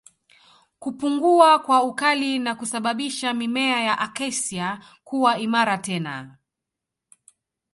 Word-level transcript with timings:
Kupungua 0.79 1.59
kwa 1.59 1.83
ukali 1.83 2.39
na 2.39 2.55
kusababisha 2.55 3.33
mimea 3.33 3.81
ya 3.83 3.99
Acacia 3.99 4.79
kuwa 5.03 5.39
imara 5.39 5.77
tena 5.77 6.37